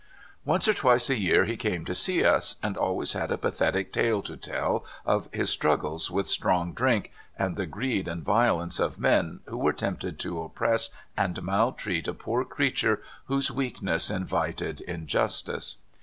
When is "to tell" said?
4.23-4.83